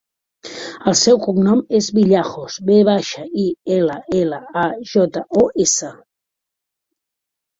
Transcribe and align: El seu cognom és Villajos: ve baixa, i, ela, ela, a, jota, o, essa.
El 0.91 0.95
seu 0.99 1.17
cognom 1.25 1.59
és 1.79 1.89
Villajos: 1.97 2.55
ve 2.69 2.77
baixa, 2.87 3.27
i, 3.43 3.45
ela, 3.77 3.99
ela, 4.21 4.39
a, 4.61 4.63
jota, 4.93 5.23
o, 5.43 5.43
essa. 5.67 5.91